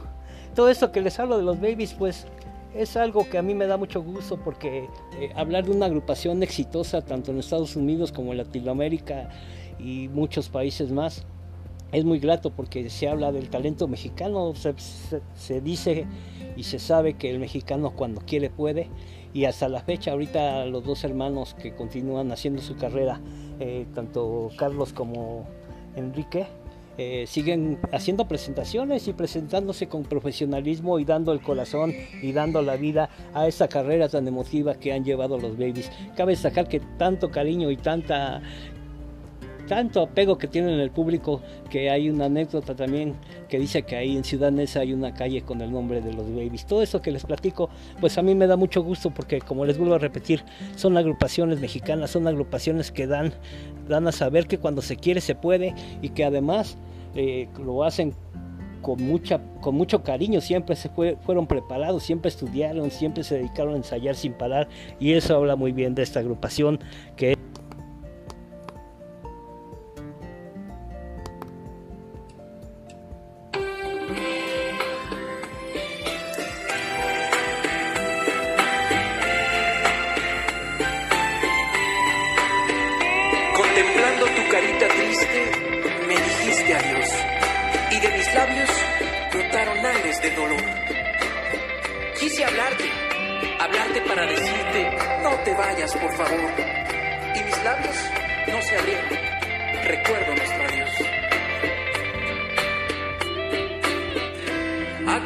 Todo 0.54 0.68
esto 0.68 0.92
que 0.92 1.00
les 1.00 1.18
hablo 1.18 1.38
de 1.38 1.42
los 1.42 1.60
babies, 1.60 1.94
pues 1.94 2.28
es 2.72 2.96
algo 2.96 3.28
que 3.28 3.36
a 3.38 3.42
mí 3.42 3.52
me 3.52 3.66
da 3.66 3.76
mucho 3.78 4.00
gusto 4.00 4.36
porque 4.36 4.88
eh, 5.18 5.32
hablar 5.34 5.64
de 5.64 5.72
una 5.72 5.86
agrupación 5.86 6.40
exitosa 6.44 7.02
tanto 7.02 7.32
en 7.32 7.40
Estados 7.40 7.74
Unidos 7.74 8.12
como 8.12 8.30
en 8.30 8.38
Latinoamérica 8.38 9.28
y 9.80 10.06
muchos 10.06 10.48
países 10.50 10.92
más 10.92 11.26
es 11.92 12.04
muy 12.04 12.18
grato 12.18 12.50
porque 12.50 12.88
se 12.90 13.08
habla 13.08 13.32
del 13.32 13.48
talento 13.48 13.88
mexicano, 13.88 14.52
se, 14.54 15.60
dice 15.60 16.06
y 16.56 16.64
se 16.64 16.78
sabe 16.78 17.14
que 17.14 17.30
el 17.30 17.38
mexicano 17.38 17.90
cuando 17.90 18.20
quiere 18.20 18.50
puede 18.50 18.88
y 19.32 19.44
hasta 19.44 19.68
la 19.68 19.82
fecha 19.82 20.12
ahorita 20.12 20.64
los 20.66 20.84
dos 20.84 21.04
hermanos 21.04 21.54
que 21.54 21.74
continúan 21.74 22.32
haciendo 22.32 22.62
su 22.62 22.76
carrera, 22.76 23.20
eh, 23.60 23.86
tanto 23.94 24.50
Carlos 24.56 24.92
como 24.92 25.46
Enrique, 25.94 26.46
eh, 26.98 27.26
siguen 27.26 27.78
haciendo 27.92 28.26
presentaciones 28.26 29.06
y 29.06 29.12
presentándose 29.12 29.86
con 29.86 30.04
profesionalismo 30.04 30.98
y 30.98 31.04
dando 31.04 31.32
el 31.32 31.42
corazón 31.42 31.92
y 32.22 32.32
dando 32.32 32.62
la 32.62 32.76
vida 32.76 33.10
a 33.34 33.46
esta 33.46 33.68
carrera 33.68 34.08
tan 34.08 34.26
emotiva 34.26 34.76
que 34.76 34.94
han 34.94 35.04
llevado 35.04 35.36
los 35.38 35.58
babies. 35.58 35.92
Cabe 36.16 36.32
destacar 36.32 36.68
que 36.68 36.80
tanto 36.96 37.30
cariño 37.30 37.70
y 37.70 37.76
tanta 37.76 38.40
tanto 39.66 40.02
apego 40.02 40.38
que 40.38 40.46
tienen 40.46 40.80
el 40.80 40.90
público 40.90 41.40
que 41.70 41.90
hay 41.90 42.08
una 42.08 42.26
anécdota 42.26 42.74
también 42.74 43.14
que 43.48 43.58
dice 43.58 43.82
que 43.82 43.96
ahí 43.96 44.16
en 44.16 44.24
Ciudad 44.24 44.50
Neza 44.52 44.80
hay 44.80 44.92
una 44.92 45.12
calle 45.14 45.42
con 45.42 45.60
el 45.60 45.70
nombre 45.72 46.00
de 46.00 46.12
los 46.12 46.28
babies. 46.30 46.66
Todo 46.66 46.82
eso 46.82 47.02
que 47.02 47.10
les 47.10 47.24
platico, 47.24 47.68
pues 48.00 48.16
a 48.18 48.22
mí 48.22 48.34
me 48.34 48.46
da 48.46 48.56
mucho 48.56 48.82
gusto 48.82 49.10
porque 49.10 49.40
como 49.40 49.64
les 49.64 49.78
vuelvo 49.78 49.94
a 49.94 49.98
repetir, 49.98 50.42
son 50.76 50.96
agrupaciones 50.96 51.60
mexicanas, 51.60 52.10
son 52.10 52.26
agrupaciones 52.26 52.90
que 52.92 53.06
dan, 53.06 53.32
dan 53.88 54.06
a 54.06 54.12
saber 54.12 54.46
que 54.46 54.58
cuando 54.58 54.82
se 54.82 54.96
quiere 54.96 55.20
se 55.20 55.34
puede 55.34 55.74
y 56.02 56.10
que 56.10 56.24
además 56.24 56.76
eh, 57.14 57.48
lo 57.64 57.84
hacen 57.84 58.14
con, 58.82 59.02
mucha, 59.02 59.40
con 59.60 59.74
mucho 59.74 60.02
cariño, 60.04 60.40
siempre 60.40 60.76
se 60.76 60.88
fue- 60.88 61.16
fueron 61.22 61.46
preparados, 61.48 62.04
siempre 62.04 62.28
estudiaron, 62.28 62.90
siempre 62.90 63.24
se 63.24 63.36
dedicaron 63.36 63.74
a 63.74 63.78
ensayar 63.78 64.14
sin 64.14 64.32
parar 64.32 64.68
y 65.00 65.12
eso 65.14 65.34
habla 65.34 65.56
muy 65.56 65.72
bien 65.72 65.94
de 65.96 66.02
esta 66.02 66.20
agrupación 66.20 66.78
que 67.16 67.36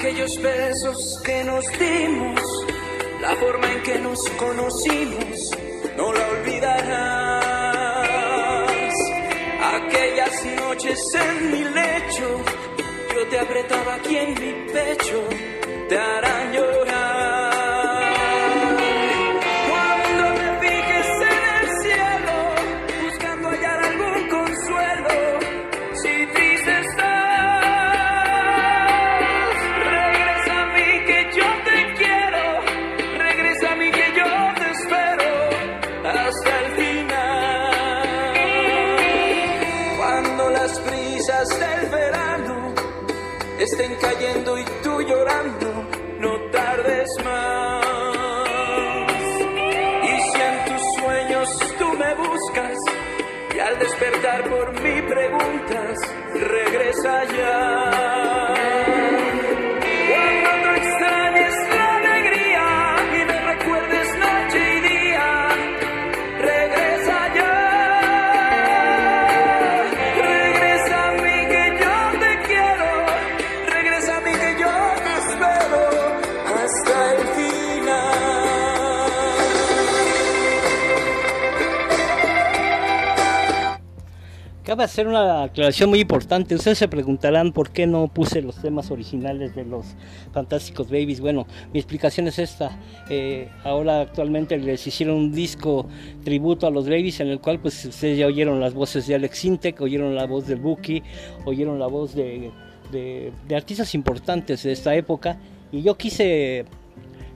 Aquellos 0.01 0.33
besos 0.41 1.21
que 1.23 1.45
nos 1.45 1.63
dimos, 1.79 2.41
la 3.21 3.37
forma 3.37 3.71
en 3.71 3.83
que 3.83 3.99
nos 3.99 4.19
conocimos, 4.31 5.51
no 5.95 6.11
la 6.15 6.27
olvidarás. 6.27 6.89
Aquellas 9.75 10.47
noches 10.57 10.99
en 11.15 11.51
mi 11.51 11.65
lecho, 11.65 12.43
yo 13.15 13.29
te 13.29 13.41
apretaba 13.41 13.97
aquí 13.97 14.17
en 14.17 14.31
mi 14.41 14.73
pecho, 14.73 15.23
te 15.91 15.99
harán 15.99 16.55
despertar 54.01 54.49
por 54.49 54.73
mí 54.81 55.03
preguntas, 55.03 55.99
regresa 56.33 57.25
ya. 57.37 58.20
Cabe 84.81 84.87
hacer 84.93 85.09
una 85.09 85.43
aclaración 85.43 85.90
muy 85.90 86.01
importante. 86.01 86.55
Ustedes 86.55 86.79
se 86.79 86.88
preguntarán 86.88 87.53
por 87.53 87.69
qué 87.69 87.87
no 87.87 88.09
puse 88.09 88.40
los 88.40 88.57
temas 88.62 88.90
originales 88.90 89.55
de 89.55 89.66
los 89.66 89.85
Fantásticos 90.33 90.87
Babies. 90.87 91.21
Bueno, 91.21 91.47
mi 91.75 91.81
explicación 91.81 92.29
es 92.29 92.38
esta. 92.38 92.79
Eh, 93.11 93.51
ahora 93.62 94.01
actualmente 94.01 94.57
les 94.57 94.87
hicieron 94.87 95.16
un 95.16 95.33
disco 95.33 95.87
tributo 96.25 96.66
a 96.66 96.71
los 96.71 96.87
Babies 96.88 97.21
en 97.21 97.29
el 97.29 97.40
cual 97.40 97.61
pues 97.61 97.85
ustedes 97.85 98.16
ya 98.16 98.27
oyeron 98.27 98.59
las 98.59 98.73
voces 98.73 99.07
de 99.07 99.16
Alex 99.16 99.37
Sintek, 99.40 99.83
oyeron 99.83 100.14
la 100.14 100.25
voz 100.25 100.47
de 100.47 100.55
Buki, 100.55 101.03
oyeron 101.45 101.79
la 101.79 101.87
voz 101.87 102.14
de, 102.14 102.51
de- 102.90 103.35
de 103.49 103.57
artistas 103.57 103.95
importantes 103.95 104.62
de 104.62 104.73
esta 104.73 104.95
época. 104.95 105.38
Y 105.71 105.83
yo 105.83 105.99
quise 105.99 106.64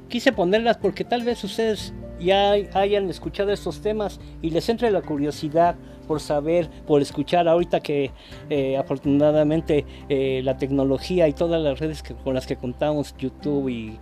quise 0.08 0.32
ponerlas 0.32 0.78
porque 0.78 1.04
tal 1.04 1.24
vez 1.24 1.44
ustedes 1.44 1.92
ya 2.18 2.52
hayan 2.72 3.10
escuchado 3.10 3.52
estos 3.52 3.82
temas 3.82 4.18
y 4.40 4.48
les 4.48 4.66
entre 4.70 4.90
la 4.90 5.02
curiosidad 5.02 5.74
por 6.04 6.20
saber, 6.20 6.68
por 6.86 7.02
escuchar 7.02 7.48
ahorita 7.48 7.80
que 7.80 8.10
eh, 8.50 8.76
afortunadamente 8.76 9.84
eh, 10.08 10.40
la 10.44 10.56
tecnología 10.56 11.28
y 11.28 11.32
todas 11.32 11.60
las 11.62 11.78
redes 11.78 12.02
con 12.02 12.34
las 12.34 12.46
que 12.46 12.56
contamos, 12.56 13.14
YouTube 13.18 13.68
y 13.68 13.98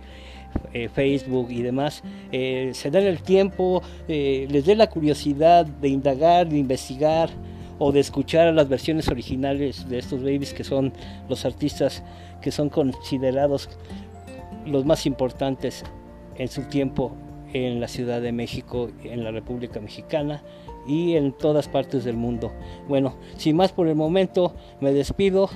eh, 0.73 0.89
Facebook 0.89 1.49
y 1.49 1.61
demás, 1.61 2.03
se 2.31 2.91
den 2.91 3.05
el 3.05 3.23
tiempo, 3.23 3.81
les 4.07 4.65
dé 4.65 4.75
la 4.75 4.89
curiosidad 4.89 5.65
de 5.65 5.89
indagar, 5.89 6.47
de 6.47 6.57
investigar 6.57 7.29
o 7.79 7.91
de 7.91 7.99
escuchar 7.99 8.53
las 8.53 8.69
versiones 8.69 9.07
originales 9.07 9.89
de 9.89 9.97
estos 9.97 10.21
babies 10.21 10.53
que 10.53 10.63
son 10.63 10.93
los 11.27 11.45
artistas 11.45 12.03
que 12.41 12.51
son 12.51 12.69
considerados 12.69 13.69
los 14.65 14.85
más 14.85 15.05
importantes 15.05 15.83
en 16.35 16.47
su 16.47 16.63
tiempo 16.63 17.15
en 17.53 17.79
la 17.79 17.87
Ciudad 17.87 18.21
de 18.21 18.31
México, 18.31 18.89
en 19.03 19.23
la 19.23 19.31
República 19.31 19.79
Mexicana 19.79 20.43
y 20.87 21.15
en 21.15 21.31
todas 21.31 21.67
partes 21.67 22.03
del 22.03 22.17
mundo. 22.17 22.51
Bueno, 22.87 23.15
sin 23.37 23.55
más 23.55 23.71
por 23.71 23.87
el 23.87 23.95
momento, 23.95 24.55
me 24.81 24.91
despido. 24.91 25.49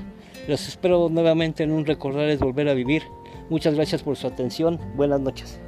Los 0.48 0.68
espero 0.68 1.10
nuevamente 1.10 1.64
en 1.64 1.72
un 1.72 1.86
Recordarles 1.86 2.40
Volver 2.40 2.70
a 2.70 2.74
Vivir. 2.74 3.04
Muchas 3.50 3.76
gracias 3.76 4.04
por 4.04 4.16
su 4.16 4.28
atención. 4.28 4.80
Buenas 4.96 5.22
noches. 5.22 5.67